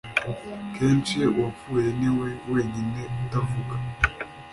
[0.75, 3.75] kenshi, «uwapfuye ni we wenyine utavuga».